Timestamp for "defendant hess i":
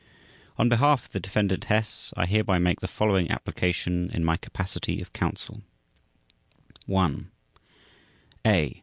1.19-2.25